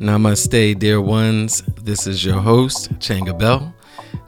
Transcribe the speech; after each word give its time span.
Namaste, 0.00 0.78
dear 0.78 1.00
ones. 1.00 1.60
This 1.82 2.06
is 2.06 2.24
your 2.24 2.40
host, 2.40 2.92
Changa 3.00 3.36
Bell. 3.36 3.74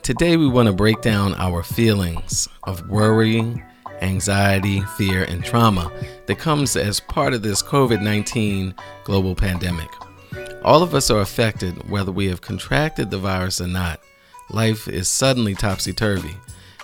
Today, 0.03 0.37
we 0.37 0.49
want 0.49 0.67
to 0.67 0.73
break 0.73 1.01
down 1.01 1.33
our 1.35 1.63
feelings 1.63 2.49
of 2.65 2.89
worry, 2.89 3.63
anxiety, 4.03 4.81
fear, 4.97 5.23
and 5.23 5.45
trauma 5.45 5.93
that 6.27 6.41
comes 6.41 6.75
as 6.75 6.99
part 6.99 7.35
of 7.35 7.43
this 7.43 7.63
COVID 7.63 8.03
19 8.03 8.75
global 9.05 9.37
pandemic. 9.37 9.89
All 10.65 10.83
of 10.83 10.93
us 10.93 11.09
are 11.09 11.21
affected 11.21 11.89
whether 11.89 12.11
we 12.11 12.27
have 12.27 12.41
contracted 12.41 13.13
the 13.13 13.19
virus 13.19 13.61
or 13.61 13.69
not. 13.69 14.01
Life 14.51 14.89
is 14.89 15.07
suddenly 15.09 15.55
topsy 15.55 15.93
turvy. 15.93 16.35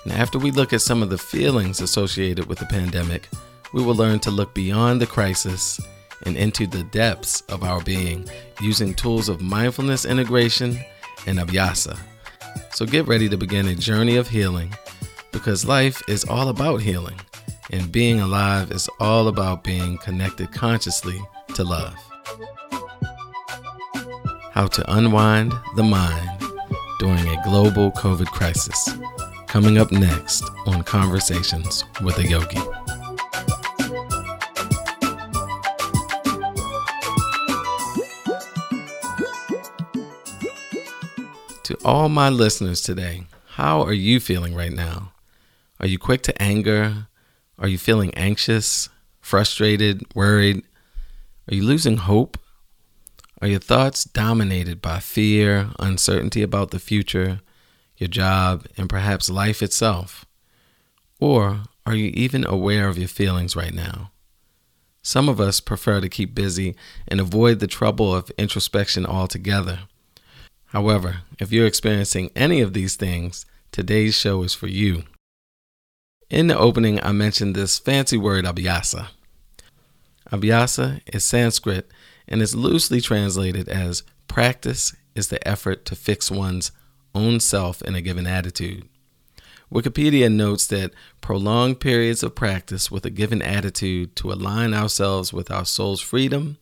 And 0.05 0.13
after 0.13 0.39
we 0.39 0.53
look 0.53 0.73
at 0.73 0.81
some 0.81 1.03
of 1.03 1.11
the 1.11 1.19
feelings 1.19 1.81
associated 1.81 2.47
with 2.47 2.61
the 2.61 2.67
pandemic, 2.67 3.31
we 3.73 3.83
will 3.83 3.97
learn 3.97 4.21
to 4.21 4.31
look 4.31 4.55
beyond 4.55 5.01
the 5.01 5.07
crisis 5.07 5.81
and 6.25 6.37
into 6.37 6.67
the 6.67 6.85
depths 6.85 7.43
of 7.43 7.63
our 7.63 7.81
being 7.83 8.29
using 8.61 8.95
tools 8.95 9.29
of 9.29 9.41
mindfulness 9.41 10.05
integration 10.05 10.79
and 11.27 11.39
abhyasa. 11.39 11.99
So 12.73 12.87
get 12.87 13.07
ready 13.07 13.29
to 13.29 13.37
begin 13.37 13.69
a 13.69 13.75
journey 13.75 14.17
of 14.17 14.29
healing 14.29 14.75
because 15.33 15.65
life 15.65 16.03
is 16.09 16.25
all 16.25 16.49
about 16.49 16.81
healing 16.81 17.21
and 17.71 17.91
being 17.91 18.21
alive 18.21 18.71
is 18.71 18.89
all 19.01 19.29
about 19.29 19.65
being 19.65 19.99
connected 19.99 20.53
consciously 20.53 21.21
to 21.55 21.65
love. 21.65 21.95
How 24.53 24.69
to 24.69 24.97
unwind 24.97 25.53
the 25.75 25.83
mind 25.83 26.31
during 26.99 27.27
a 27.29 27.43
global 27.45 27.93
COVID 27.93 28.27
crisis. 28.27 28.91
Coming 29.47 29.79
up 29.79 29.93
next 29.93 30.45
on 30.67 30.83
Conversations 30.83 31.85
with 32.03 32.19
a 32.19 32.27
Yogi. 32.27 32.86
To 41.67 41.77
all 41.85 42.09
my 42.09 42.29
listeners 42.29 42.81
today, 42.81 43.25
how 43.55 43.83
are 43.83 43.93
you 43.93 44.21
feeling 44.21 44.55
right 44.55 44.71
now? 44.71 45.11
Are 45.81 45.89
you 45.89 45.99
quick 45.99 46.23
to 46.23 46.41
anger? 46.41 47.09
Are 47.59 47.67
you 47.67 47.77
feeling 47.77 48.15
anxious, 48.15 48.89
frustrated, 49.21 50.05
worried? 50.15 50.63
Are 51.51 51.57
you 51.57 51.65
losing 51.65 51.97
hope? 51.97 52.39
Are 53.43 53.49
your 53.49 53.59
thoughts 53.59 54.05
dominated 54.05 54.81
by 54.81 55.01
fear, 55.01 55.71
uncertainty 55.81 56.41
about 56.41 56.71
the 56.71 56.79
future, 56.79 57.41
your 57.97 58.07
job, 58.07 58.67
and 58.77 58.89
perhaps 58.89 59.29
life 59.29 59.61
itself? 59.61 60.25
Or 61.19 61.63
are 61.85 61.97
you 61.97 62.13
even 62.15 62.47
aware 62.47 62.87
of 62.87 62.97
your 62.97 63.09
feelings 63.09 63.57
right 63.57 63.75
now? 63.75 64.13
Some 65.03 65.29
of 65.29 65.41
us 65.41 65.59
prefer 65.59 66.01
to 66.01 66.09
keep 66.09 66.33
busy 66.33 66.77
and 67.09 67.21
avoid 67.21 67.59
the 67.59 67.67
trouble 67.67 68.15
of 68.15 68.31
introspection 68.39 69.05
altogether. 69.05 69.81
However, 70.77 71.23
if 71.39 71.53
you're 71.53 71.65
experiencing 71.65 72.31
any 72.37 72.61
of 72.61 72.75
these 72.75 72.97
things, 72.97 73.47
today's 73.73 74.15
show 74.15 74.43
is 74.43 74.53
for 74.53 74.67
you. 74.67 75.05
In 76.29 76.49
the 76.49 76.59
opening, 76.59 77.03
I 77.03 77.13
mentioned 77.13 77.55
this 77.55 77.79
fancy 77.79 78.19
word 78.19 78.45
abhyasa. 78.45 79.09
Abhyasa 80.31 81.01
is 81.07 81.25
Sanskrit 81.25 81.91
and 82.29 82.43
is 82.43 82.55
loosely 82.55 83.01
translated 83.01 83.71
as 83.71 84.03
practice 84.29 84.95
is 85.15 85.29
the 85.29 85.49
effort 85.49 85.87
to 85.87 85.97
fix 85.97 86.31
one's 86.31 86.73
own 87.15 87.41
self 87.41 87.81
in 87.81 87.95
a 87.95 88.03
given 88.03 88.27
attitude. 88.27 88.87
Wikipedia 89.73 90.31
notes 90.31 90.67
that 90.67 90.93
prolonged 91.23 91.81
periods 91.81 92.23
of 92.23 92.35
practice 92.35 92.91
with 92.91 93.07
a 93.07 93.11
given 93.11 93.41
attitude 93.41 94.15
to 94.17 94.31
align 94.31 94.75
ourselves 94.75 95.33
with 95.33 95.51
our 95.51 95.65
soul's 95.65 96.03
freedom 96.03 96.59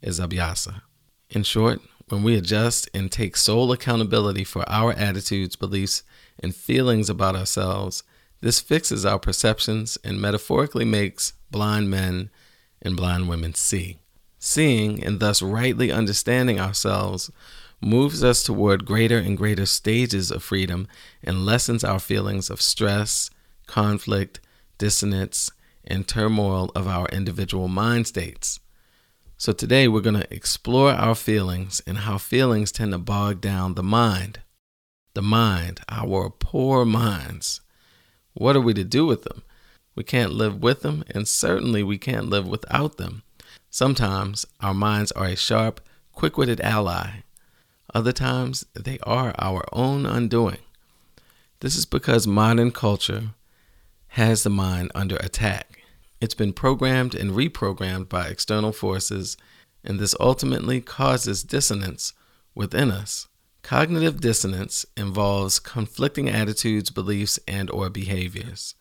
is 0.00 0.18
abhyasa. 0.18 0.82
In 1.30 1.44
short, 1.44 1.80
when 2.12 2.22
we 2.22 2.36
adjust 2.36 2.90
and 2.92 3.10
take 3.10 3.38
sole 3.38 3.72
accountability 3.72 4.44
for 4.44 4.68
our 4.68 4.92
attitudes, 4.92 5.56
beliefs, 5.56 6.02
and 6.38 6.54
feelings 6.54 7.08
about 7.08 7.34
ourselves, 7.34 8.02
this 8.42 8.60
fixes 8.60 9.06
our 9.06 9.18
perceptions 9.18 9.96
and 10.04 10.20
metaphorically 10.20 10.84
makes 10.84 11.32
blind 11.50 11.88
men 11.88 12.28
and 12.82 12.98
blind 12.98 13.30
women 13.30 13.54
see. 13.54 13.96
Seeing 14.38 15.02
and 15.02 15.20
thus 15.20 15.40
rightly 15.40 15.90
understanding 15.90 16.60
ourselves 16.60 17.30
moves 17.80 18.22
us 18.22 18.42
toward 18.42 18.84
greater 18.84 19.16
and 19.16 19.38
greater 19.38 19.64
stages 19.64 20.30
of 20.30 20.42
freedom 20.42 20.88
and 21.24 21.46
lessens 21.46 21.82
our 21.82 21.98
feelings 21.98 22.50
of 22.50 22.60
stress, 22.60 23.30
conflict, 23.66 24.38
dissonance, 24.76 25.50
and 25.82 26.06
turmoil 26.06 26.70
of 26.74 26.86
our 26.86 27.06
individual 27.06 27.68
mind 27.68 28.06
states. 28.06 28.60
So 29.42 29.52
today 29.52 29.88
we're 29.88 30.02
going 30.02 30.20
to 30.20 30.32
explore 30.32 30.92
our 30.92 31.16
feelings 31.16 31.82
and 31.84 31.98
how 31.98 32.16
feelings 32.16 32.70
tend 32.70 32.92
to 32.92 32.98
bog 32.98 33.40
down 33.40 33.74
the 33.74 33.82
mind. 33.82 34.38
The 35.14 35.22
mind, 35.22 35.80
our 35.88 36.30
poor 36.30 36.84
minds. 36.84 37.60
What 38.34 38.54
are 38.54 38.60
we 38.60 38.72
to 38.74 38.84
do 38.84 39.04
with 39.04 39.24
them? 39.24 39.42
We 39.96 40.04
can't 40.04 40.32
live 40.32 40.62
with 40.62 40.82
them, 40.82 41.02
and 41.10 41.26
certainly 41.26 41.82
we 41.82 41.98
can't 41.98 42.30
live 42.30 42.46
without 42.46 42.98
them. 42.98 43.24
Sometimes 43.68 44.46
our 44.60 44.74
minds 44.74 45.10
are 45.10 45.26
a 45.26 45.34
sharp, 45.34 45.80
quick 46.12 46.38
witted 46.38 46.60
ally. 46.60 47.24
Other 47.92 48.12
times 48.12 48.64
they 48.74 49.00
are 49.02 49.34
our 49.40 49.64
own 49.72 50.06
undoing. 50.06 50.60
This 51.58 51.74
is 51.74 51.84
because 51.84 52.28
modern 52.28 52.70
culture 52.70 53.30
has 54.10 54.44
the 54.44 54.50
mind 54.50 54.92
under 54.94 55.16
attack. 55.16 55.81
It's 56.22 56.34
been 56.34 56.52
programmed 56.52 57.16
and 57.16 57.32
reprogrammed 57.32 58.08
by 58.08 58.28
external 58.28 58.70
forces, 58.70 59.36
and 59.82 59.98
this 59.98 60.14
ultimately 60.20 60.80
causes 60.80 61.42
dissonance 61.42 62.12
within 62.54 62.92
us. 62.92 63.26
Cognitive 63.62 64.20
dissonance 64.20 64.86
involves 64.96 65.58
conflicting 65.58 66.28
attitudes, 66.28 66.90
beliefs, 66.90 67.40
and 67.48 67.68
or 67.72 67.90
behaviors. 67.90 68.76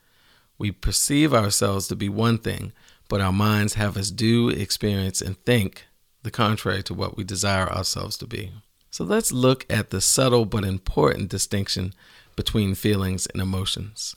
We 0.60 0.72
perceive 0.72 1.34
ourselves 1.34 1.88
to 1.88 1.96
be 1.96 2.10
one 2.10 2.38
thing, 2.38 2.74
but 3.10 3.22
our 3.22 3.34
minds 3.34 3.74
have 3.74 3.98
us 3.98 4.12
do, 4.12 4.50
experience, 4.50 5.20
and 5.20 5.36
think 5.44 5.88
the 6.22 6.30
contrary 6.30 6.84
to 6.84 6.94
what 6.94 7.18
we 7.18 7.24
desire 7.24 7.68
ourselves 7.68 8.18
to 8.18 8.28
be. 8.28 8.52
So 8.92 9.04
let's 9.04 9.32
look 9.32 9.66
at 9.68 9.90
the 9.90 10.00
subtle 10.00 10.46
but 10.46 10.64
important 10.64 11.30
distinction 11.30 11.96
between 12.36 12.76
feelings 12.76 13.26
and 13.26 13.42
emotions. 13.42 14.16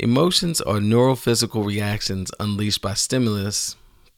Emotions 0.00 0.60
are 0.60 0.78
neurophysical 0.78 1.64
reactions 1.64 2.32
unleashed 2.40 2.82
by 2.82 2.94
stimulus, 2.94 3.76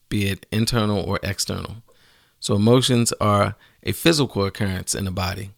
be 0.08 0.28
it 0.28 0.46
internal 0.50 1.00
or 1.00 1.20
external. 1.22 1.76
So, 2.40 2.54
emotions 2.54 3.12
are 3.20 3.56
a 3.82 3.92
physical 3.92 4.44
occurrence 4.44 4.94
in 4.94 5.04
the 5.04 5.10
body. 5.10 5.50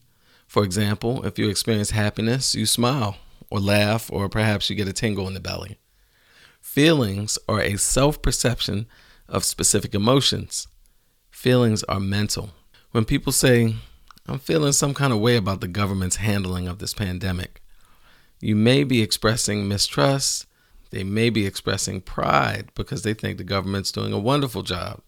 For 0.46 0.64
example, 0.64 1.24
if 1.24 1.38
you 1.38 1.48
experience 1.48 1.90
happiness, 1.90 2.54
you 2.54 2.66
smile 2.66 3.16
or 3.50 3.60
laugh, 3.60 4.10
or 4.12 4.28
perhaps 4.28 4.68
you 4.68 4.76
get 4.76 4.88
a 4.88 4.92
tingle 4.92 5.28
in 5.28 5.34
the 5.34 5.40
belly. 5.40 5.78
Feelings 6.60 7.38
are 7.48 7.60
a 7.60 7.76
self 7.76 8.20
perception 8.20 8.86
of 9.28 9.44
specific 9.44 9.94
emotions. 9.94 10.66
Feelings 11.30 11.82
are 11.84 12.00
mental. 12.00 12.50
When 12.90 13.04
people 13.04 13.32
say, 13.32 13.76
I'm 14.26 14.38
feeling 14.38 14.72
some 14.72 14.94
kind 14.94 15.12
of 15.12 15.20
way 15.20 15.36
about 15.36 15.60
the 15.60 15.68
government's 15.68 16.16
handling 16.16 16.66
of 16.66 16.78
this 16.78 16.92
pandemic, 16.92 17.62
you 18.40 18.54
may 18.54 18.84
be 18.84 19.02
expressing 19.02 19.68
mistrust. 19.68 20.46
They 20.90 21.04
may 21.04 21.30
be 21.30 21.46
expressing 21.46 22.00
pride 22.00 22.70
because 22.74 23.02
they 23.02 23.14
think 23.14 23.36
the 23.36 23.44
government's 23.44 23.92
doing 23.92 24.12
a 24.12 24.18
wonderful 24.18 24.62
job. 24.62 25.02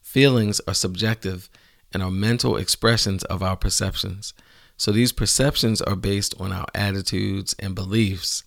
Feelings 0.00 0.60
are 0.68 0.74
subjective 0.74 1.50
and 1.92 2.02
are 2.02 2.10
mental 2.10 2.56
expressions 2.56 3.24
of 3.24 3.42
our 3.42 3.56
perceptions. 3.56 4.34
So 4.76 4.92
these 4.92 5.12
perceptions 5.12 5.82
are 5.82 5.96
based 5.96 6.34
on 6.40 6.52
our 6.52 6.66
attitudes 6.74 7.54
and 7.58 7.74
beliefs. 7.74 8.44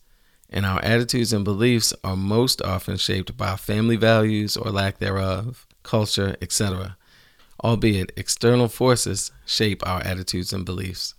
And 0.50 0.66
our 0.66 0.84
attitudes 0.84 1.34
and 1.34 1.44
beliefs 1.44 1.94
are 2.04 2.16
most 2.16 2.62
often 2.62 2.98
shaped 2.98 3.36
by 3.38 3.56
family 3.56 3.96
values 3.96 4.56
or 4.56 4.72
lack 4.72 5.00
thereof, 5.00 5.66
culture, 5.84 6.36
etc., 6.42 6.98
albeit 7.64 8.12
external 8.18 8.68
forces 8.68 9.32
shape 9.46 9.86
our 9.86 10.02
attitudes 10.02 10.52
and 10.52 10.66
beliefs. 10.66 11.16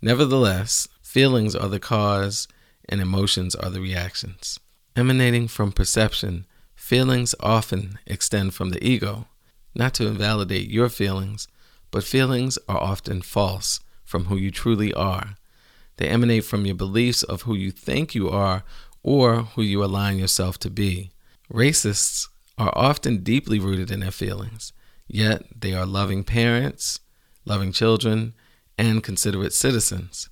Nevertheless, 0.00 0.88
Feelings 1.14 1.54
are 1.54 1.68
the 1.68 1.78
cause, 1.78 2.48
and 2.88 3.00
emotions 3.00 3.54
are 3.54 3.70
the 3.70 3.80
reactions. 3.80 4.58
Emanating 4.96 5.46
from 5.46 5.70
perception, 5.70 6.44
feelings 6.74 7.36
often 7.38 8.00
extend 8.04 8.52
from 8.52 8.70
the 8.70 8.84
ego, 8.84 9.28
not 9.76 9.94
to 9.94 10.08
invalidate 10.08 10.68
your 10.68 10.88
feelings, 10.88 11.46
but 11.92 12.02
feelings 12.02 12.58
are 12.68 12.82
often 12.82 13.22
false 13.22 13.78
from 14.04 14.24
who 14.24 14.36
you 14.36 14.50
truly 14.50 14.92
are. 14.92 15.36
They 15.98 16.08
emanate 16.08 16.46
from 16.46 16.66
your 16.66 16.74
beliefs 16.74 17.22
of 17.22 17.42
who 17.42 17.54
you 17.54 17.70
think 17.70 18.16
you 18.16 18.28
are 18.28 18.64
or 19.04 19.42
who 19.54 19.62
you 19.62 19.84
align 19.84 20.18
yourself 20.18 20.58
to 20.58 20.68
be. 20.68 21.12
Racists 21.48 22.26
are 22.58 22.72
often 22.74 23.18
deeply 23.18 23.60
rooted 23.60 23.92
in 23.92 24.00
their 24.00 24.10
feelings, 24.10 24.72
yet 25.06 25.44
they 25.56 25.74
are 25.74 25.86
loving 25.86 26.24
parents, 26.24 26.98
loving 27.44 27.70
children, 27.70 28.34
and 28.76 29.04
considerate 29.04 29.52
citizens. 29.52 30.28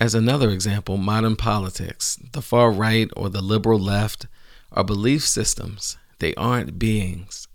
As 0.00 0.14
another 0.14 0.50
example, 0.50 0.96
modern 0.96 1.36
politics, 1.36 2.18
the 2.32 2.42
far 2.42 2.70
right 2.70 3.08
or 3.16 3.28
the 3.28 3.42
liberal 3.42 3.78
left, 3.78 4.26
are 4.72 4.84
belief 4.84 5.26
systems. 5.26 5.96
They 6.18 6.34
aren't 6.34 6.78
beings. 6.78 7.46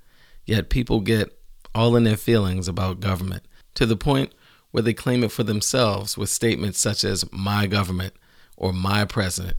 Yet 0.45 0.69
people 0.69 1.01
get 1.01 1.37
all 1.75 1.95
in 1.95 2.03
their 2.03 2.17
feelings 2.17 2.67
about 2.67 2.99
government, 2.99 3.43
to 3.75 3.85
the 3.85 3.97
point 3.97 4.33
where 4.71 4.83
they 4.83 4.93
claim 4.93 5.23
it 5.23 5.31
for 5.31 5.43
themselves 5.43 6.17
with 6.17 6.29
statements 6.29 6.79
such 6.79 7.03
as 7.03 7.31
my 7.31 7.67
government 7.67 8.13
or 8.55 8.71
my 8.73 9.05
president 9.05 9.57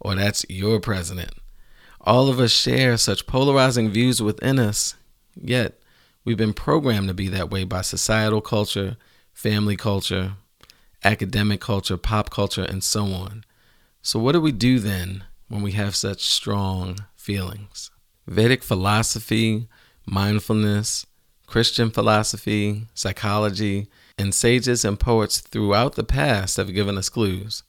or 0.00 0.14
that's 0.14 0.44
your 0.48 0.80
president. 0.80 1.32
All 2.00 2.28
of 2.28 2.40
us 2.40 2.50
share 2.50 2.96
such 2.96 3.26
polarizing 3.26 3.90
views 3.90 4.22
within 4.22 4.58
us, 4.58 4.94
yet 5.34 5.80
we've 6.24 6.36
been 6.36 6.54
programmed 6.54 7.08
to 7.08 7.14
be 7.14 7.28
that 7.28 7.50
way 7.50 7.64
by 7.64 7.82
societal 7.82 8.40
culture, 8.40 8.96
family 9.32 9.76
culture, 9.76 10.34
academic 11.04 11.60
culture, 11.60 11.96
pop 11.96 12.30
culture, 12.30 12.64
and 12.64 12.82
so 12.82 13.06
on. 13.06 13.44
So, 14.02 14.18
what 14.18 14.32
do 14.32 14.40
we 14.40 14.52
do 14.52 14.78
then 14.78 15.24
when 15.48 15.62
we 15.62 15.72
have 15.72 15.96
such 15.96 16.24
strong 16.24 16.98
feelings? 17.16 17.90
Vedic 18.26 18.62
philosophy, 18.62 19.68
mindfulness, 20.06 21.06
Christian 21.46 21.90
philosophy, 21.90 22.86
psychology, 22.94 23.88
and 24.18 24.34
sages 24.34 24.84
and 24.84 25.00
poets 25.00 25.40
throughout 25.40 25.94
the 25.94 26.04
past 26.04 26.58
have 26.58 26.74
given 26.74 26.98
us 26.98 27.08
clues. 27.08 27.62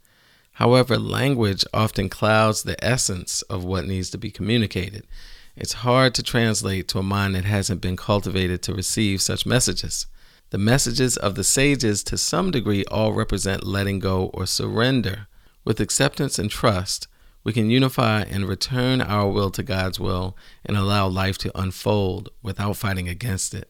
However, 0.54 0.98
language 0.98 1.64
often 1.74 2.10
clouds 2.10 2.64
the 2.64 2.84
essence 2.84 3.42
of 3.44 3.64
what 3.64 3.86
needs 3.86 4.10
to 4.10 4.18
be 4.18 4.32
communicated. 4.32 5.08
It's 5.56 5.74
hard 5.74 6.14
to 6.16 6.24
translate 6.24 6.90
to 6.90 7.00
a 7.00 7.04
mind 7.04 7.36
that 7.36 7.46
hasn't 7.46 7.80
been 7.80 7.96
cultivated 7.96 8.62
to 8.64 8.74
receive 8.74 9.22
such 9.22 9.46
messages. 9.46 10.06
The 10.52 10.58
messages 10.58 11.16
of 11.16 11.36
the 11.36 11.44
sages, 11.44 12.04
to 12.04 12.18
some 12.18 12.50
degree, 12.50 12.84
all 12.86 13.14
represent 13.14 13.68
letting 13.68 14.00
go 14.00 14.32
or 14.34 14.48
surrender. 14.48 15.28
With 15.64 15.80
acceptance 15.80 16.40
and 16.40 16.50
trust, 16.50 17.08
we 17.44 17.54
can 17.54 17.70
unify 17.70 18.22
and 18.22 18.48
return 18.48 19.00
our 19.00 19.30
will 19.30 19.52
to 19.52 19.62
God's 19.62 20.00
will 20.00 20.36
and 20.66 20.76
allow 20.76 21.08
life 21.08 21.38
to 21.40 21.60
unfold 21.60 22.30
without 22.42 22.78
fighting 22.78 23.08
against 23.08 23.54
it. 23.54 23.70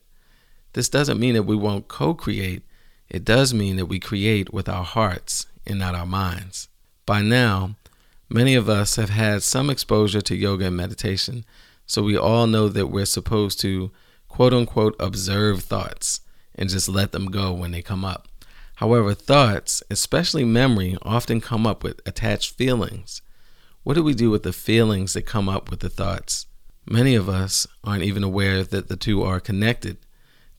This 0.72 0.88
doesn't 0.88 1.20
mean 1.20 1.34
that 1.34 1.44
we 1.44 1.56
won't 1.56 1.90
co 1.90 2.14
create, 2.14 2.64
it 3.10 3.26
does 3.26 3.54
mean 3.54 3.76
that 3.76 3.88
we 3.88 4.00
create 4.00 4.54
with 4.54 4.70
our 4.70 4.86
hearts 4.86 5.48
and 5.66 5.80
not 5.80 5.96
our 5.96 6.06
minds. 6.06 6.70
By 7.06 7.22
now, 7.22 7.76
many 8.30 8.56
of 8.56 8.70
us 8.70 8.96
have 8.96 9.10
had 9.10 9.44
some 9.44 9.70
exposure 9.70 10.22
to 10.22 10.36
yoga 10.36 10.68
and 10.68 10.78
meditation, 10.78 11.44
so 11.86 12.04
we 12.04 12.18
all 12.18 12.48
know 12.48 12.70
that 12.70 12.88
we're 12.88 13.06
supposed 13.06 13.60
to 13.62 13.92
quote 14.30 14.54
unquote 14.54 14.96
observe 15.00 15.64
thoughts 15.64 16.22
and 16.60 16.70
just 16.70 16.90
let 16.90 17.14
them 17.14 17.32
go 17.32 17.54
when 17.54 17.72
they 17.72 17.82
come 17.82 18.06
up. 18.06 18.28
However, 18.76 19.14
thoughts, 19.14 19.82
especially 19.90 20.44
memory, 20.44 20.98
often 21.02 21.42
come 21.42 21.66
up 21.66 21.84
with 21.84 22.02
attached 22.06 22.56
feelings. 22.56 23.22
What 23.84 23.94
do 23.94 24.04
we 24.04 24.14
do 24.14 24.30
with 24.30 24.44
the 24.44 24.54
feelings 24.54 25.14
that 25.14 25.24
come 25.24 25.50
up 25.50 25.72
with 25.72 25.80
the 25.80 25.90
thoughts? 25.90 26.46
Many 26.86 27.16
of 27.16 27.30
us 27.30 27.66
aren't 27.84 28.04
even 28.04 28.24
aware 28.24 28.64
that 28.64 28.90
the 28.90 28.98
two 28.98 29.24
are 29.24 29.40
connected. 29.40 29.98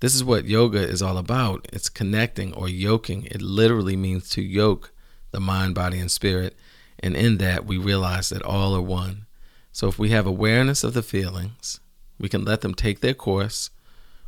This 0.00 0.14
is 0.14 0.24
what 0.24 0.46
yoga 0.46 0.78
is 0.78 1.02
all 1.02 1.18
about. 1.18 1.68
It's 1.70 1.90
connecting 1.90 2.54
or 2.54 2.68
yoking. 2.68 3.26
It 3.26 3.42
literally 3.42 3.96
means 3.96 4.30
to 4.30 4.42
yoke 4.42 4.92
the 5.32 5.40
mind, 5.40 5.74
body, 5.74 5.98
and 5.98 6.10
spirit. 6.10 6.56
And 6.98 7.14
in 7.14 7.38
that, 7.38 7.66
we 7.66 7.76
realize 7.76 8.30
that 8.30 8.42
all 8.42 8.74
are 8.74 8.82
one. 8.82 9.26
So 9.72 9.88
if 9.88 9.98
we 9.98 10.10
have 10.10 10.26
awareness 10.26 10.82
of 10.82 10.94
the 10.94 11.02
feelings, 11.02 11.80
we 12.18 12.28
can 12.28 12.44
let 12.44 12.62
them 12.62 12.74
take 12.74 13.00
their 13.00 13.14
course 13.14 13.70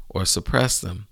or 0.08 0.26
suppress 0.26 0.80
them. 0.80 1.08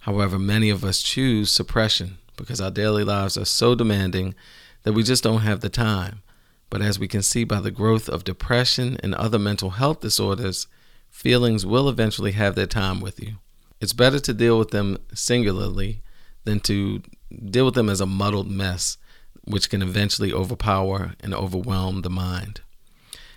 However, 0.00 0.38
many 0.38 0.70
of 0.70 0.84
us 0.84 1.02
choose 1.02 1.50
suppression 1.50 2.18
because 2.36 2.60
our 2.60 2.70
daily 2.70 3.04
lives 3.04 3.36
are 3.36 3.44
so 3.44 3.74
demanding 3.74 4.34
that 4.82 4.92
we 4.92 5.02
just 5.02 5.22
don't 5.22 5.42
have 5.42 5.60
the 5.60 5.68
time. 5.68 6.22
But 6.70 6.82
as 6.82 6.98
we 6.98 7.08
can 7.08 7.22
see 7.22 7.44
by 7.44 7.60
the 7.60 7.70
growth 7.70 8.08
of 8.08 8.24
depression 8.24 8.96
and 9.02 9.14
other 9.14 9.38
mental 9.38 9.70
health 9.70 10.00
disorders, 10.00 10.66
feelings 11.10 11.66
will 11.66 11.88
eventually 11.88 12.32
have 12.32 12.54
their 12.54 12.66
time 12.66 13.00
with 13.00 13.20
you. 13.20 13.34
It's 13.80 13.92
better 13.92 14.20
to 14.20 14.32
deal 14.32 14.58
with 14.58 14.70
them 14.70 14.98
singularly 15.12 16.02
than 16.44 16.60
to 16.60 17.02
deal 17.50 17.66
with 17.66 17.74
them 17.74 17.88
as 17.88 18.00
a 18.00 18.06
muddled 18.06 18.50
mess, 18.50 18.96
which 19.44 19.68
can 19.68 19.82
eventually 19.82 20.32
overpower 20.32 21.14
and 21.20 21.34
overwhelm 21.34 22.02
the 22.02 22.10
mind. 22.10 22.60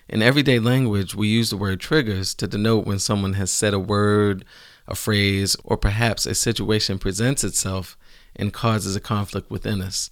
In 0.09 0.21
everyday 0.21 0.59
language, 0.59 1.15
we 1.15 1.27
use 1.27 1.49
the 1.49 1.57
word 1.57 1.79
triggers 1.79 2.33
to 2.35 2.47
denote 2.47 2.85
when 2.85 2.99
someone 2.99 3.33
has 3.33 3.51
said 3.51 3.73
a 3.73 3.79
word, 3.79 4.45
a 4.87 4.95
phrase, 4.95 5.55
or 5.63 5.77
perhaps 5.77 6.25
a 6.25 6.35
situation 6.35 6.99
presents 6.99 7.43
itself 7.43 7.97
and 8.35 8.53
causes 8.53 8.95
a 8.95 9.01
conflict 9.01 9.49
within 9.49 9.81
us. 9.81 10.11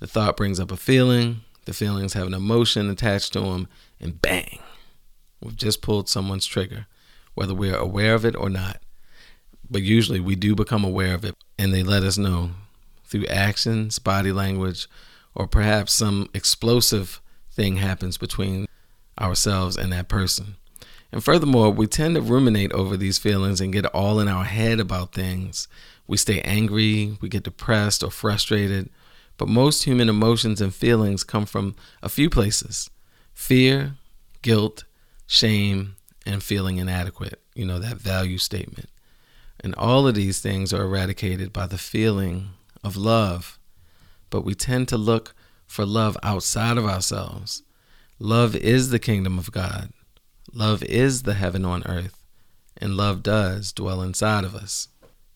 The 0.00 0.06
thought 0.06 0.36
brings 0.36 0.60
up 0.60 0.70
a 0.70 0.76
feeling, 0.76 1.42
the 1.64 1.72
feelings 1.72 2.12
have 2.12 2.26
an 2.26 2.34
emotion 2.34 2.90
attached 2.90 3.32
to 3.34 3.40
them, 3.40 3.68
and 4.00 4.20
bang, 4.20 4.58
we've 5.40 5.56
just 5.56 5.80
pulled 5.80 6.08
someone's 6.08 6.46
trigger, 6.46 6.86
whether 7.34 7.54
we're 7.54 7.76
aware 7.76 8.14
of 8.14 8.24
it 8.24 8.36
or 8.36 8.50
not 8.50 8.82
but 9.72 9.82
usually 9.82 10.20
we 10.20 10.36
do 10.36 10.54
become 10.54 10.84
aware 10.84 11.14
of 11.14 11.24
it 11.24 11.34
and 11.58 11.72
they 11.72 11.82
let 11.82 12.02
us 12.02 12.18
know 12.18 12.50
through 13.04 13.26
actions, 13.26 13.98
body 13.98 14.30
language, 14.30 14.86
or 15.34 15.46
perhaps 15.46 15.92
some 15.92 16.28
explosive 16.34 17.20
thing 17.50 17.76
happens 17.76 18.18
between 18.18 18.66
ourselves 19.18 19.76
and 19.76 19.92
that 19.92 20.08
person. 20.08 20.56
And 21.12 21.22
furthermore, 21.22 21.70
we 21.70 21.86
tend 21.86 22.14
to 22.14 22.22
ruminate 22.22 22.72
over 22.72 22.96
these 22.96 23.18
feelings 23.18 23.60
and 23.60 23.72
get 23.72 23.84
all 23.86 24.18
in 24.18 24.28
our 24.28 24.44
head 24.44 24.80
about 24.80 25.12
things. 25.12 25.68
We 26.06 26.16
stay 26.16 26.40
angry, 26.40 27.18
we 27.20 27.28
get 27.28 27.42
depressed 27.42 28.02
or 28.02 28.10
frustrated. 28.10 28.88
But 29.36 29.48
most 29.48 29.84
human 29.84 30.08
emotions 30.08 30.60
and 30.60 30.74
feelings 30.74 31.24
come 31.24 31.46
from 31.46 31.74
a 32.02 32.08
few 32.08 32.30
places 32.30 32.90
fear, 33.34 33.94
guilt, 34.40 34.84
shame, 35.26 35.96
and 36.24 36.42
feeling 36.42 36.78
inadequate. 36.78 37.40
You 37.54 37.66
know, 37.66 37.78
that 37.78 37.96
value 37.96 38.38
statement. 38.38 38.88
And 39.60 39.74
all 39.76 40.08
of 40.08 40.14
these 40.14 40.40
things 40.40 40.72
are 40.72 40.82
eradicated 40.82 41.52
by 41.52 41.66
the 41.66 41.78
feeling 41.78 42.50
of 42.82 42.96
love. 42.96 43.58
But 44.30 44.44
we 44.44 44.54
tend 44.54 44.88
to 44.88 44.96
look 44.96 45.34
for 45.66 45.84
love 45.84 46.16
outside 46.22 46.78
of 46.78 46.86
ourselves. 46.86 47.62
Love 48.24 48.54
is 48.54 48.90
the 48.90 49.00
kingdom 49.00 49.36
of 49.36 49.50
God. 49.50 49.92
Love 50.54 50.84
is 50.84 51.24
the 51.24 51.34
heaven 51.34 51.64
on 51.64 51.82
earth. 51.86 52.24
And 52.76 52.96
love 52.96 53.20
does 53.20 53.72
dwell 53.72 54.00
inside 54.00 54.44
of 54.44 54.54
us. 54.54 54.86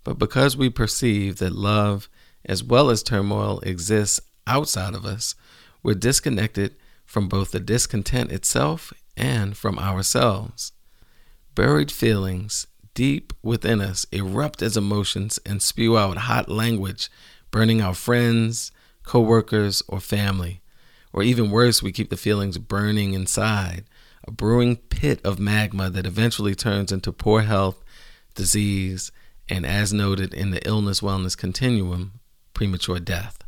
But 0.04 0.20
because 0.20 0.56
we 0.56 0.70
perceive 0.70 1.38
that 1.38 1.52
love, 1.52 2.08
as 2.44 2.62
well 2.62 2.88
as 2.88 3.02
turmoil, 3.02 3.58
exists 3.64 4.20
outside 4.46 4.94
of 4.94 5.04
us, 5.04 5.34
we're 5.82 5.96
disconnected 5.96 6.76
from 7.04 7.28
both 7.28 7.50
the 7.50 7.58
discontent 7.58 8.30
itself 8.30 8.92
and 9.16 9.56
from 9.56 9.80
ourselves. 9.80 10.70
Buried 11.56 11.90
feelings 11.90 12.68
deep 12.94 13.32
within 13.42 13.80
us 13.80 14.06
erupt 14.12 14.62
as 14.62 14.76
emotions 14.76 15.40
and 15.44 15.60
spew 15.60 15.98
out 15.98 16.18
hot 16.18 16.48
language, 16.48 17.10
burning 17.50 17.82
our 17.82 17.94
friends, 17.94 18.70
coworkers, 19.02 19.82
or 19.88 19.98
family. 19.98 20.60
Or 21.16 21.22
even 21.22 21.50
worse, 21.50 21.82
we 21.82 21.92
keep 21.92 22.10
the 22.10 22.16
feelings 22.18 22.58
burning 22.58 23.14
inside, 23.14 23.84
a 24.28 24.30
brewing 24.30 24.76
pit 24.76 25.18
of 25.24 25.40
magma 25.40 25.88
that 25.88 26.04
eventually 26.04 26.54
turns 26.54 26.92
into 26.92 27.10
poor 27.10 27.40
health, 27.40 27.82
disease, 28.34 29.10
and 29.48 29.64
as 29.64 29.94
noted 29.94 30.34
in 30.34 30.50
the 30.50 30.64
illness 30.68 31.00
wellness 31.00 31.34
continuum, 31.34 32.20
premature 32.52 32.98
death. 32.98 33.38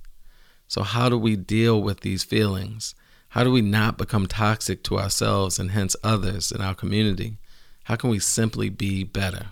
So, 0.67 0.83
how 0.83 1.11
do 1.11 1.19
we 1.19 1.37
deal 1.37 1.83
with 1.83 2.01
these 2.01 2.25
feelings? 2.25 2.95
How 3.31 3.45
do 3.45 3.53
we 3.53 3.61
not 3.61 3.99
become 3.99 4.27
toxic 4.27 4.83
to 4.85 4.99
ourselves 4.99 5.59
and 5.59 5.73
hence 5.73 5.95
others 6.03 6.51
in 6.51 6.63
our 6.63 6.75
community? 6.75 7.37
How 7.85 7.97
can 7.97 8.09
we 8.09 8.19
simply 8.19 8.71
be 8.71 9.05
better? 9.05 9.49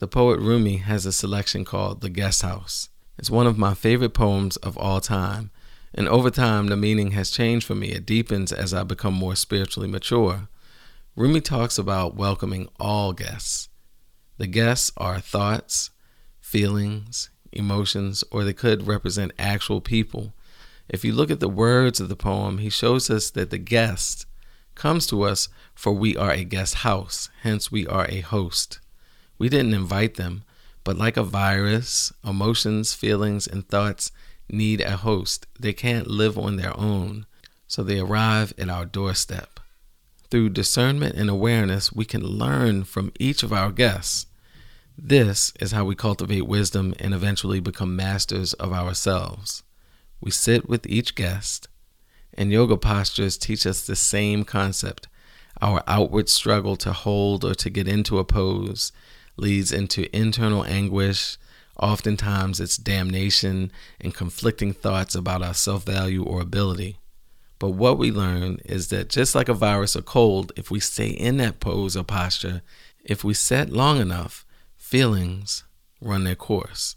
The 0.00 0.08
poet 0.08 0.38
Rumi 0.38 0.78
has 0.78 1.06
a 1.06 1.12
selection 1.12 1.64
called 1.64 2.02
The 2.02 2.10
Guest 2.10 2.42
House. 2.42 2.90
It's 3.16 3.30
one 3.30 3.46
of 3.46 3.56
my 3.56 3.72
favorite 3.72 4.12
poems 4.12 4.58
of 4.58 4.76
all 4.76 5.00
time, 5.00 5.50
and 5.94 6.08
over 6.08 6.30
time 6.30 6.68
the 6.68 6.76
meaning 6.76 7.12
has 7.12 7.30
changed 7.30 7.66
for 7.66 7.74
me. 7.74 7.90
It 7.90 8.06
deepens 8.06 8.52
as 8.52 8.72
I 8.72 8.82
become 8.82 9.14
more 9.14 9.36
spiritually 9.36 9.88
mature. 9.88 10.48
Rumi 11.14 11.40
talks 11.40 11.78
about 11.78 12.16
welcoming 12.16 12.68
all 12.80 13.12
guests. 13.12 13.68
The 14.38 14.46
guests 14.46 14.90
are 14.96 15.20
thoughts, 15.20 15.90
feelings, 16.40 17.30
emotions, 17.52 18.24
or 18.30 18.44
they 18.44 18.54
could 18.54 18.86
represent 18.86 19.32
actual 19.38 19.80
people. 19.80 20.32
If 20.88 21.04
you 21.04 21.12
look 21.12 21.30
at 21.30 21.40
the 21.40 21.48
words 21.48 22.00
of 22.00 22.08
the 22.08 22.16
poem, 22.16 22.58
he 22.58 22.70
shows 22.70 23.10
us 23.10 23.30
that 23.30 23.50
the 23.50 23.58
guest 23.58 24.26
comes 24.74 25.06
to 25.08 25.22
us 25.22 25.48
for 25.74 25.92
we 25.92 26.16
are 26.16 26.32
a 26.32 26.44
guest 26.44 26.76
house, 26.76 27.28
hence 27.42 27.70
we 27.70 27.86
are 27.86 28.06
a 28.08 28.20
host. 28.20 28.80
We 29.38 29.48
didn't 29.48 29.74
invite 29.74 30.14
them, 30.14 30.44
but 30.84 30.96
like 30.96 31.16
a 31.16 31.22
virus, 31.22 32.12
emotions, 32.24 32.94
feelings, 32.94 33.46
and 33.46 33.68
thoughts 33.68 34.10
need 34.52 34.80
a 34.80 34.96
host. 34.98 35.46
They 35.58 35.72
can't 35.72 36.06
live 36.06 36.38
on 36.38 36.56
their 36.56 36.78
own, 36.78 37.26
so 37.66 37.82
they 37.82 37.98
arrive 37.98 38.52
at 38.58 38.68
our 38.68 38.84
doorstep. 38.84 39.60
Through 40.30 40.50
discernment 40.50 41.16
and 41.16 41.28
awareness, 41.28 41.92
we 41.92 42.04
can 42.04 42.22
learn 42.22 42.84
from 42.84 43.12
each 43.18 43.42
of 43.42 43.52
our 43.52 43.70
guests. 43.70 44.26
This 44.96 45.52
is 45.60 45.72
how 45.72 45.84
we 45.84 45.94
cultivate 45.94 46.46
wisdom 46.46 46.94
and 46.98 47.14
eventually 47.14 47.60
become 47.60 47.96
masters 47.96 48.52
of 48.54 48.72
ourselves. 48.72 49.62
We 50.20 50.30
sit 50.30 50.68
with 50.68 50.86
each 50.86 51.14
guest, 51.14 51.68
and 52.34 52.52
yoga 52.52 52.76
postures 52.76 53.36
teach 53.36 53.66
us 53.66 53.84
the 53.84 53.96
same 53.96 54.44
concept. 54.44 55.08
Our 55.60 55.82
outward 55.86 56.28
struggle 56.28 56.76
to 56.76 56.92
hold 56.92 57.44
or 57.44 57.54
to 57.54 57.70
get 57.70 57.88
into 57.88 58.18
a 58.18 58.24
pose 58.24 58.92
leads 59.36 59.72
into 59.72 60.14
internal 60.16 60.64
anguish, 60.64 61.36
Oftentimes, 61.78 62.60
it's 62.60 62.76
damnation 62.76 63.72
and 64.00 64.14
conflicting 64.14 64.72
thoughts 64.72 65.14
about 65.14 65.42
our 65.42 65.54
self 65.54 65.84
value 65.84 66.22
or 66.22 66.40
ability. 66.40 66.98
But 67.58 67.70
what 67.70 67.96
we 67.96 68.10
learn 68.10 68.58
is 68.64 68.88
that 68.88 69.08
just 69.08 69.34
like 69.34 69.48
a 69.48 69.54
virus 69.54 69.94
or 69.94 70.02
cold, 70.02 70.52
if 70.56 70.70
we 70.70 70.80
stay 70.80 71.08
in 71.08 71.36
that 71.36 71.60
pose 71.60 71.96
or 71.96 72.02
posture, 72.02 72.62
if 73.04 73.22
we 73.22 73.34
set 73.34 73.70
long 73.70 74.00
enough, 74.00 74.44
feelings 74.76 75.64
run 76.00 76.24
their 76.24 76.34
course. 76.34 76.96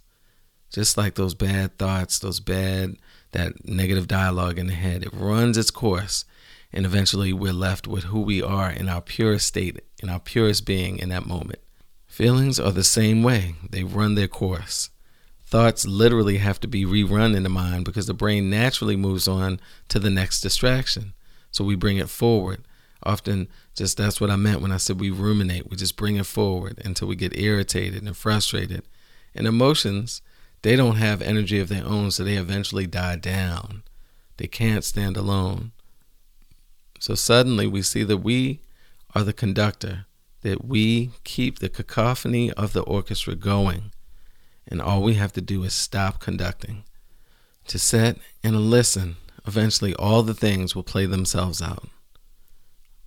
Just 0.72 0.98
like 0.98 1.16
those 1.16 1.36
bad 1.36 1.78
thoughts, 1.78 2.20
those 2.20 2.40
bad, 2.40 2.98
that 3.32 3.66
negative 3.66 4.08
dialogue 4.08 4.58
in 4.58 4.68
the 4.68 4.74
head, 4.74 5.04
it 5.04 5.14
runs 5.14 5.58
its 5.58 5.72
course. 5.72 6.26
And 6.74 6.86
eventually 6.86 7.32
we're 7.32 7.54
left 7.54 7.88
with 7.88 8.06
who 8.06 8.22
we 8.22 8.42
are 8.42 8.70
in 8.70 8.90
our 8.90 9.02
purest 9.02 9.46
state, 9.46 9.80
in 10.02 10.10
our 10.10 10.20
purest 10.20 10.66
being 10.66 10.98
in 10.98 11.10
that 11.10 11.26
moment. 11.26 11.60
Feelings 12.16 12.62
are 12.62 12.72
the 12.72 12.82
same 12.82 13.24
way, 13.24 13.56
they 13.70 13.84
run 13.84 14.16
their 14.16 14.30
course. 14.30 14.90
Thoughts 15.46 15.86
literally 15.86 16.38
have 16.38 16.62
to 16.62 16.68
be 16.70 16.86
rerun 16.86 17.36
in 17.36 17.44
the 17.44 17.50
mind 17.50 17.84
because 17.84 18.08
the 18.08 18.14
brain 18.14 18.50
naturally 18.50 18.96
moves 18.96 19.28
on 19.28 19.60
to 19.90 20.00
the 20.00 20.10
next 20.10 20.40
distraction. 20.40 21.14
So 21.52 21.66
we 21.66 21.76
bring 21.76 21.98
it 21.98 22.08
forward. 22.08 22.64
Often, 23.04 23.50
just 23.76 23.98
that's 23.98 24.22
what 24.22 24.30
I 24.32 24.38
meant 24.38 24.62
when 24.62 24.72
I 24.72 24.78
said 24.78 24.98
we 24.98 25.10
ruminate. 25.10 25.70
We 25.70 25.76
just 25.76 25.98
bring 25.98 26.16
it 26.16 26.26
forward 26.26 26.82
until 26.86 27.10
we 27.10 27.18
get 27.18 27.38
irritated 27.38 28.04
and 28.04 28.16
frustrated. 28.16 28.84
And 29.36 29.46
emotions, 29.46 30.22
they 30.62 30.78
don't 30.78 30.96
have 30.96 31.22
energy 31.22 31.60
of 31.60 31.68
their 31.68 31.84
own, 31.84 32.12
so 32.12 32.24
they 32.24 32.38
eventually 32.38 32.88
die 32.88 33.18
down. 33.18 33.84
They 34.38 34.48
can't 34.48 34.86
stand 34.86 35.18
alone. 35.18 35.74
So 36.98 37.14
suddenly 37.14 37.68
we 37.68 37.82
see 37.82 38.04
that 38.04 38.20
we 38.20 38.62
are 39.14 39.26
the 39.26 39.34
conductor 39.34 40.06
that 40.46 40.64
we 40.64 41.10
keep 41.24 41.58
the 41.58 41.70
cacophony 41.70 42.52
of 42.54 42.72
the 42.72 42.84
orchestra 42.84 43.34
going, 43.34 43.92
and 44.68 44.80
all 44.80 45.02
we 45.02 45.16
have 45.16 45.34
to 45.34 45.42
do 45.42 45.64
is 45.64 45.74
stop 45.74 46.20
conducting. 46.20 46.84
To 47.70 47.80
sit 47.80 48.20
and 48.44 48.70
listen, 48.70 49.16
eventually 49.48 49.96
all 49.96 50.22
the 50.22 50.36
things 50.36 50.76
will 50.76 50.84
play 50.84 51.08
themselves 51.08 51.64
out. 51.64 51.88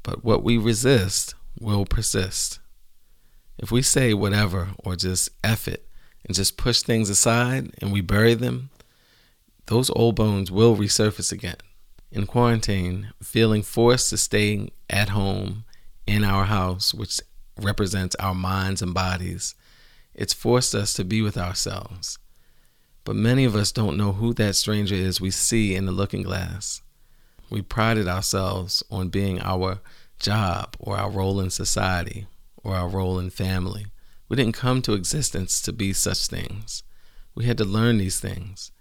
But 0.02 0.24
what 0.24 0.42
we 0.42 0.58
resist 0.58 1.36
will 1.60 1.84
persist. 1.84 2.58
If 3.56 3.70
we 3.70 3.82
say 3.82 4.14
whatever 4.14 4.70
or 4.78 4.96
just 4.96 5.30
F 5.44 5.68
it 5.68 5.88
and 6.26 6.34
just 6.34 6.56
push 6.56 6.82
things 6.82 7.08
aside 7.08 7.70
and 7.80 7.92
we 7.92 8.00
bury 8.00 8.34
them, 8.34 8.70
those 9.66 9.90
old 9.90 10.16
bones 10.16 10.50
will 10.50 10.74
resurface 10.74 11.30
again. 11.30 11.58
In 12.10 12.26
quarantine, 12.26 13.12
feeling 13.22 13.62
forced 13.62 14.10
to 14.10 14.16
stay 14.16 14.72
at 14.90 15.10
home 15.10 15.62
in 16.08 16.24
our 16.24 16.46
house, 16.46 16.94
which 16.94 17.20
represents 17.60 18.16
our 18.16 18.34
minds 18.34 18.80
and 18.80 18.94
bodies. 18.94 19.54
It's 20.14 20.32
forced 20.32 20.74
us 20.74 20.94
to 20.94 21.04
be 21.04 21.20
with 21.20 21.36
ourselves. 21.36 22.18
But 23.04 23.14
many 23.14 23.44
of 23.44 23.54
us 23.54 23.72
don't 23.72 23.98
know 23.98 24.12
who 24.12 24.32
that 24.34 24.56
stranger 24.56 24.94
is 24.94 25.20
we 25.20 25.30
see 25.30 25.74
in 25.74 25.84
the 25.84 25.92
looking 25.92 26.22
glass. 26.22 26.80
We 27.50 27.60
prided 27.60 28.08
ourselves 28.08 28.82
on 28.90 29.10
being 29.10 29.40
our 29.40 29.80
job 30.18 30.76
or 30.78 30.96
our 30.96 31.10
role 31.10 31.40
in 31.40 31.50
society 31.50 32.26
or 32.64 32.74
our 32.74 32.88
role 32.88 33.18
in 33.18 33.28
family. 33.30 33.86
We 34.28 34.36
didn't 34.36 34.54
come 34.56 34.80
to 34.82 34.94
existence 34.94 35.60
to 35.62 35.72
be 35.72 35.92
such 35.92 36.26
things. 36.26 36.82
We 37.34 37.44
had 37.44 37.58
to 37.58 37.64
learn 37.64 37.98
these 37.98 38.18
things. 38.18 38.72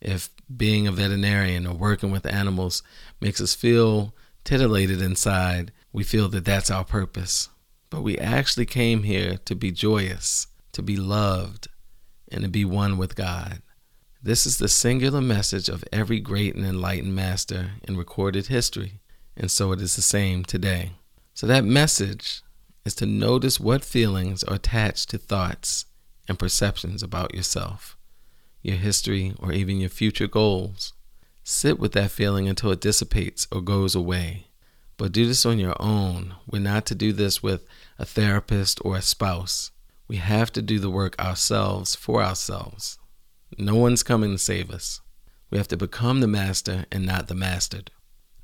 If 0.00 0.30
being 0.54 0.86
a 0.86 0.92
veterinarian 0.92 1.66
or 1.66 1.74
working 1.74 2.10
with 2.10 2.26
animals 2.26 2.82
makes 3.20 3.40
us 3.40 3.54
feel 3.54 4.14
titillated 4.44 5.02
inside, 5.02 5.72
we 5.96 6.04
feel 6.04 6.28
that 6.28 6.44
that's 6.44 6.70
our 6.70 6.84
purpose. 6.84 7.48
But 7.88 8.02
we 8.02 8.18
actually 8.18 8.66
came 8.66 9.04
here 9.04 9.38
to 9.46 9.54
be 9.54 9.72
joyous, 9.72 10.46
to 10.72 10.82
be 10.82 10.98
loved, 10.98 11.68
and 12.30 12.42
to 12.42 12.50
be 12.50 12.66
one 12.66 12.98
with 12.98 13.16
God. 13.16 13.62
This 14.22 14.44
is 14.44 14.58
the 14.58 14.68
singular 14.68 15.22
message 15.22 15.70
of 15.70 15.84
every 15.90 16.20
great 16.20 16.54
and 16.54 16.66
enlightened 16.66 17.14
master 17.14 17.70
in 17.88 17.96
recorded 17.96 18.48
history, 18.48 19.00
and 19.38 19.50
so 19.50 19.72
it 19.72 19.80
is 19.80 19.96
the 19.96 20.02
same 20.02 20.44
today. 20.44 20.90
So, 21.32 21.46
that 21.46 21.64
message 21.64 22.42
is 22.84 22.94
to 22.96 23.06
notice 23.06 23.58
what 23.58 23.82
feelings 23.82 24.44
are 24.44 24.56
attached 24.56 25.08
to 25.10 25.18
thoughts 25.18 25.86
and 26.28 26.38
perceptions 26.38 27.02
about 27.02 27.34
yourself, 27.34 27.96
your 28.60 28.76
history, 28.76 29.34
or 29.38 29.50
even 29.50 29.80
your 29.80 29.88
future 29.88 30.28
goals. 30.28 30.92
Sit 31.42 31.78
with 31.78 31.92
that 31.92 32.10
feeling 32.10 32.48
until 32.48 32.70
it 32.70 32.82
dissipates 32.82 33.48
or 33.50 33.62
goes 33.62 33.94
away. 33.94 34.45
But 34.96 35.12
do 35.12 35.26
this 35.26 35.44
on 35.44 35.58
your 35.58 35.76
own. 35.80 36.34
We're 36.46 36.62
not 36.62 36.86
to 36.86 36.94
do 36.94 37.12
this 37.12 37.42
with 37.42 37.66
a 37.98 38.04
therapist 38.04 38.80
or 38.84 38.96
a 38.96 39.02
spouse. 39.02 39.70
We 40.08 40.16
have 40.16 40.52
to 40.52 40.62
do 40.62 40.78
the 40.78 40.90
work 40.90 41.18
ourselves 41.18 41.94
for 41.94 42.22
ourselves. 42.22 42.98
No 43.58 43.74
one's 43.74 44.02
coming 44.02 44.32
to 44.32 44.38
save 44.38 44.70
us. 44.70 45.00
We 45.50 45.58
have 45.58 45.68
to 45.68 45.76
become 45.76 46.20
the 46.20 46.26
master 46.26 46.86
and 46.90 47.04
not 47.04 47.28
the 47.28 47.34
mastered. 47.34 47.90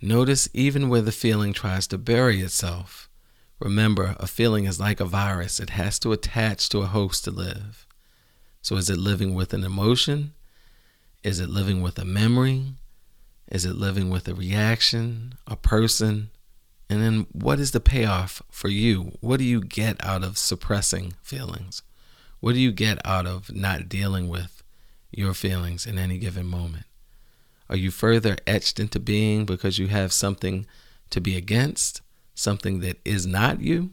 Notice 0.00 0.48
even 0.52 0.88
where 0.88 1.00
the 1.00 1.12
feeling 1.12 1.52
tries 1.52 1.86
to 1.88 1.98
bury 1.98 2.40
itself. 2.40 3.08
Remember, 3.60 4.16
a 4.18 4.26
feeling 4.26 4.64
is 4.64 4.80
like 4.80 4.98
a 4.98 5.04
virus, 5.04 5.60
it 5.60 5.70
has 5.70 6.00
to 6.00 6.10
attach 6.10 6.68
to 6.70 6.80
a 6.80 6.86
host 6.86 7.22
to 7.24 7.30
live. 7.30 7.86
So, 8.60 8.76
is 8.76 8.90
it 8.90 8.98
living 8.98 9.34
with 9.34 9.54
an 9.54 9.62
emotion? 9.62 10.32
Is 11.22 11.38
it 11.38 11.48
living 11.48 11.80
with 11.82 11.98
a 12.00 12.04
memory? 12.04 12.74
Is 13.48 13.64
it 13.64 13.76
living 13.76 14.10
with 14.10 14.26
a 14.26 14.34
reaction, 14.34 15.34
a 15.46 15.54
person, 15.54 16.31
and 16.92 17.02
then 17.02 17.26
what 17.32 17.58
is 17.58 17.70
the 17.70 17.80
payoff 17.80 18.42
for 18.50 18.68
you? 18.68 19.16
What 19.20 19.38
do 19.38 19.44
you 19.44 19.62
get 19.62 19.96
out 20.04 20.22
of 20.22 20.36
suppressing 20.36 21.14
feelings? 21.22 21.80
What 22.40 22.52
do 22.52 22.60
you 22.60 22.70
get 22.70 22.98
out 23.02 23.26
of 23.26 23.50
not 23.50 23.88
dealing 23.88 24.28
with 24.28 24.62
your 25.10 25.32
feelings 25.32 25.86
in 25.86 25.96
any 25.96 26.18
given 26.18 26.46
moment? 26.46 26.84
Are 27.70 27.76
you 27.76 27.90
further 27.90 28.36
etched 28.46 28.78
into 28.78 29.00
being 29.00 29.46
because 29.46 29.78
you 29.78 29.86
have 29.86 30.12
something 30.12 30.66
to 31.08 31.18
be 31.18 31.34
against, 31.34 32.02
something 32.34 32.80
that 32.80 32.98
is 33.06 33.26
not 33.26 33.62
you? 33.62 33.92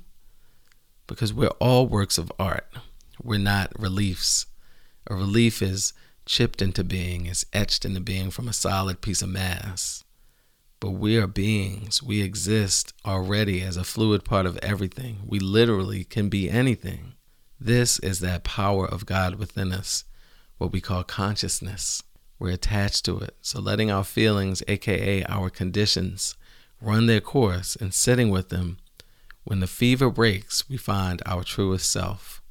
Because 1.07 1.33
we're 1.33 1.47
all 1.61 1.87
works 1.87 2.17
of 2.17 2.33
art. 2.37 2.67
We're 3.23 3.39
not 3.39 3.71
reliefs. 3.79 4.45
A 5.07 5.15
relief 5.15 5.61
is 5.61 5.93
chipped 6.25 6.61
into 6.61 6.83
being, 6.83 7.27
is 7.27 7.45
etched 7.53 7.85
into 7.85 8.01
being 8.01 8.29
from 8.29 8.49
a 8.49 8.53
solid 8.53 8.99
piece 8.99 9.21
of 9.21 9.29
mass. 9.29 10.03
But 10.79 10.91
we 10.91 11.17
are 11.17 11.27
beings. 11.27 12.01
We 12.01 12.21
exist 12.21 12.93
already 13.05 13.61
as 13.61 13.75
a 13.75 13.83
fluid 13.83 14.23
part 14.23 14.45
of 14.45 14.57
everything. 14.57 15.19
We 15.25 15.39
literally 15.39 16.05
can 16.05 16.29
be 16.29 16.49
anything. 16.49 17.15
This 17.59 17.99
is 17.99 18.21
that 18.21 18.45
power 18.45 18.85
of 18.87 19.05
God 19.05 19.35
within 19.35 19.73
us, 19.73 20.05
what 20.57 20.71
we 20.71 20.79
call 20.79 21.03
consciousness. 21.03 22.01
We're 22.39 22.51
attached 22.51 23.03
to 23.05 23.19
it. 23.19 23.35
So 23.41 23.59
letting 23.59 23.91
our 23.91 24.05
feelings, 24.05 24.63
aka 24.69 25.25
our 25.25 25.49
conditions, 25.49 26.35
run 26.81 27.07
their 27.07 27.19
course 27.19 27.75
and 27.75 27.93
sitting 27.93 28.29
with 28.29 28.47
them, 28.47 28.77
when 29.43 29.59
the 29.59 29.67
fever 29.67 30.09
breaks, 30.09 30.69
we 30.69 30.77
find 30.77 31.21
our 31.25 31.43
truest 31.43 31.91
self. 31.91 32.41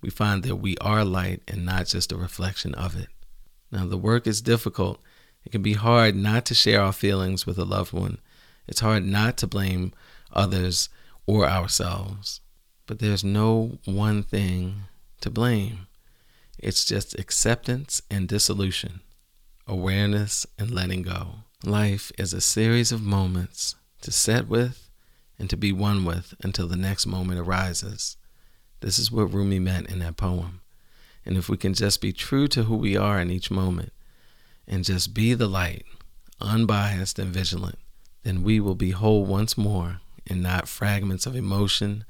We 0.00 0.08
find 0.08 0.42
that 0.44 0.56
we 0.56 0.78
are 0.78 1.04
light 1.04 1.42
and 1.48 1.66
not 1.66 1.86
just 1.86 2.12
a 2.12 2.16
reflection 2.16 2.74
of 2.74 2.96
it. 2.96 3.08
Now, 3.70 3.84
the 3.86 3.98
work 3.98 4.26
is 4.26 4.40
difficult 4.40 5.02
it 5.46 5.52
can 5.52 5.62
be 5.62 5.74
hard 5.74 6.16
not 6.16 6.44
to 6.46 6.54
share 6.54 6.82
our 6.82 6.92
feelings 6.92 7.46
with 7.46 7.56
a 7.56 7.64
loved 7.64 7.92
one. 7.92 8.18
It's 8.66 8.80
hard 8.80 9.04
not 9.04 9.36
to 9.38 9.46
blame 9.46 9.92
others 10.32 10.88
or 11.24 11.46
ourselves. 11.46 12.40
But 12.86 12.98
there's 12.98 13.22
no 13.22 13.78
one 13.84 14.24
thing 14.24 14.82
to 15.20 15.30
blame. 15.30 15.86
It's 16.58 16.84
just 16.84 17.16
acceptance 17.16 18.02
and 18.10 18.26
dissolution, 18.26 19.02
awareness 19.68 20.46
and 20.58 20.72
letting 20.72 21.02
go. 21.02 21.44
Life 21.62 22.10
is 22.18 22.32
a 22.32 22.40
series 22.40 22.90
of 22.90 23.00
moments 23.02 23.76
to 24.00 24.10
set 24.10 24.48
with 24.48 24.90
and 25.38 25.48
to 25.48 25.56
be 25.56 25.70
one 25.70 26.04
with 26.04 26.34
until 26.42 26.66
the 26.66 26.76
next 26.76 27.06
moment 27.06 27.38
arises. 27.38 28.16
This 28.80 28.98
is 28.98 29.12
what 29.12 29.32
Rumi 29.32 29.60
meant 29.60 29.90
in 29.90 30.00
that 30.00 30.16
poem. 30.16 30.60
And 31.24 31.36
if 31.36 31.48
we 31.48 31.56
can 31.56 31.72
just 31.72 32.00
be 32.00 32.12
true 32.12 32.48
to 32.48 32.64
who 32.64 32.76
we 32.76 32.96
are 32.96 33.20
in 33.20 33.30
each 33.30 33.48
moment, 33.48 33.92
and 34.66 34.84
just 34.84 35.14
be 35.14 35.34
the 35.34 35.48
light, 35.48 35.84
unbiased 36.40 37.18
and 37.18 37.32
vigilant, 37.32 37.78
then 38.22 38.42
we 38.42 38.60
will 38.60 38.74
be 38.74 38.90
whole 38.90 39.24
once 39.24 39.56
more 39.56 40.00
and 40.28 40.42
not 40.42 40.68
fragments 40.68 41.26
of 41.26 41.36
emotion, 41.36 42.04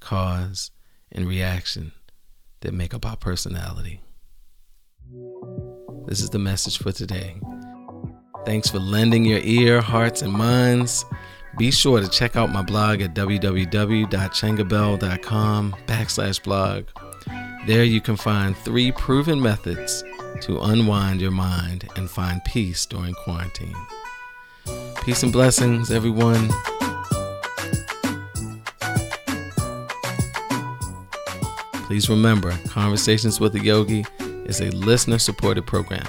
cause, 0.00 0.70
and 1.10 1.26
reaction 1.26 1.92
that 2.60 2.74
make 2.74 2.94
up 2.94 3.06
our 3.06 3.16
personality. 3.16 4.00
This 6.06 6.20
is 6.20 6.30
the 6.30 6.38
message 6.38 6.78
for 6.78 6.92
today. 6.92 7.40
Thanks 8.44 8.68
for 8.68 8.78
lending 8.78 9.24
your 9.24 9.40
ear, 9.42 9.80
hearts, 9.80 10.22
and 10.22 10.32
minds. 10.32 11.04
Be 11.58 11.70
sure 11.70 12.00
to 12.00 12.08
check 12.08 12.34
out 12.34 12.50
my 12.50 12.62
blog 12.62 13.02
at 13.02 13.14
www.changabell.com 13.14 15.76
backslash 15.86 16.42
blog. 16.42 16.84
There 17.66 17.84
you 17.84 18.00
can 18.00 18.16
find 18.16 18.56
three 18.56 18.90
proven 18.92 19.38
methods 19.40 20.02
to 20.40 20.58
unwind 20.60 21.20
your 21.20 21.30
mind 21.30 21.88
and 21.96 22.10
find 22.10 22.42
peace 22.44 22.86
during 22.86 23.14
quarantine. 23.14 23.76
Peace 25.04 25.22
and 25.22 25.32
blessings, 25.32 25.90
everyone. 25.90 26.48
Please 31.86 32.08
remember, 32.08 32.56
Conversations 32.68 33.38
with 33.38 33.54
a 33.54 33.60
Yogi 33.60 34.04
is 34.46 34.60
a 34.60 34.70
listener 34.70 35.18
supported 35.18 35.66
program. 35.66 36.06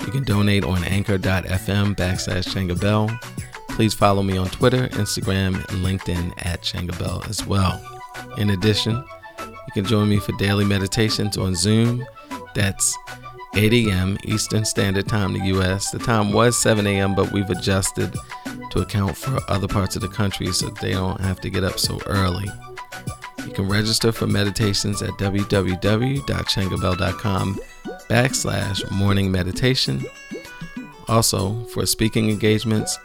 You 0.00 0.12
can 0.12 0.22
donate 0.22 0.62
on 0.62 0.84
anchor.fm 0.84 1.96
backslash 1.96 2.46
Changa 2.46 2.80
Bell. 2.80 3.10
Please 3.70 3.92
follow 3.92 4.22
me 4.22 4.36
on 4.36 4.48
Twitter, 4.48 4.86
Instagram, 4.88 5.56
and 5.68 5.84
LinkedIn 5.84 6.32
at 6.46 6.62
Changa 6.62 6.96
Bell 6.98 7.24
as 7.28 7.44
well. 7.44 7.82
In 8.38 8.50
addition, 8.50 9.02
you 9.40 9.72
can 9.74 9.84
join 9.84 10.08
me 10.08 10.18
for 10.18 10.32
daily 10.38 10.64
meditations 10.64 11.36
on 11.36 11.54
Zoom. 11.54 12.06
That's 12.54 12.96
8 13.56 13.72
a.m. 13.72 14.18
Eastern 14.24 14.66
Standard 14.66 15.08
Time 15.08 15.34
in 15.34 15.40
the 15.40 15.46
U.S. 15.48 15.90
The 15.90 15.98
time 15.98 16.32
was 16.32 16.58
7 16.58 16.86
a.m., 16.86 17.14
but 17.14 17.32
we've 17.32 17.48
adjusted 17.48 18.14
to 18.70 18.80
account 18.80 19.16
for 19.16 19.40
other 19.50 19.66
parts 19.66 19.96
of 19.96 20.02
the 20.02 20.08
country 20.08 20.52
so 20.52 20.68
they 20.68 20.92
don't 20.92 21.18
have 21.20 21.40
to 21.40 21.48
get 21.48 21.64
up 21.64 21.78
so 21.78 21.98
early. 22.06 22.50
You 23.46 23.52
can 23.52 23.66
register 23.68 24.12
for 24.12 24.26
meditations 24.26 25.00
at 25.00 25.08
www.changabell.com 25.10 27.60
backslash 28.10 28.90
morning 28.90 29.32
meditation. 29.32 30.04
Also, 31.08 31.64
for 31.66 31.86
speaking 31.86 32.28
engagements, 32.28 32.98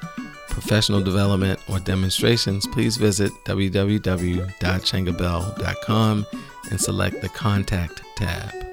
professional 0.49 1.01
development, 1.01 1.59
or 1.69 1.79
demonstrations, 1.79 2.65
please 2.67 2.97
visit 2.97 3.31
www.changabell.com 3.45 6.25
and 6.69 6.81
select 6.81 7.21
the 7.21 7.29
Contact 7.29 8.01
tab. 8.17 8.70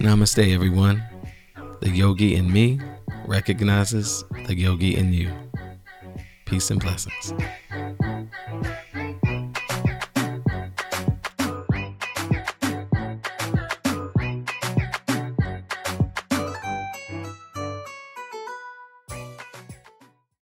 Namaste, 0.00 0.54
everyone. 0.54 1.02
The 1.80 1.90
yogi 1.90 2.34
in 2.34 2.50
me 2.50 2.80
recognizes 3.26 4.24
the 4.46 4.56
yogi 4.56 4.96
in 4.96 5.12
you. 5.12 5.30
Peace 6.46 6.70
and 6.70 6.80
blessings. 6.80 7.34